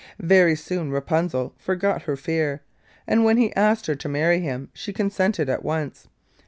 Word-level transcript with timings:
Very 0.19 0.55
soon 0.55 0.89
Rapunzel 0.89 1.53
forgot 1.59 2.01
her 2.01 2.15
fear, 2.15 2.63
and 3.05 3.23
when 3.23 3.37
he 3.37 3.55
asked 3.55 3.85
her 3.85 3.93
to 3.93 4.09
marry 4.09 4.39
him 4.39 4.69
she 4.73 4.93
consented 4.93 5.47
at 5.47 5.63
once. 5.63 6.07